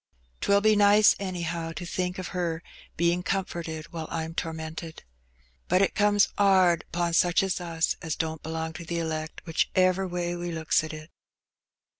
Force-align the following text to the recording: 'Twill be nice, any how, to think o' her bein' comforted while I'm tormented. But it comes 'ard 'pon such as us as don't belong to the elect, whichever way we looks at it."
'Twill 0.39 0.61
be 0.61 0.75
nice, 0.75 1.15
any 1.19 1.43
how, 1.43 1.71
to 1.71 1.85
think 1.85 2.17
o' 2.17 2.23
her 2.23 2.63
bein' 2.97 3.21
comforted 3.21 3.93
while 3.93 4.07
I'm 4.09 4.33
tormented. 4.33 5.03
But 5.67 5.83
it 5.83 5.93
comes 5.93 6.29
'ard 6.39 6.85
'pon 6.91 7.13
such 7.13 7.43
as 7.43 7.61
us 7.61 7.97
as 8.01 8.15
don't 8.15 8.41
belong 8.41 8.73
to 8.73 8.83
the 8.83 8.97
elect, 8.97 9.43
whichever 9.45 10.07
way 10.07 10.35
we 10.35 10.51
looks 10.51 10.83
at 10.83 10.91
it." 10.91 11.11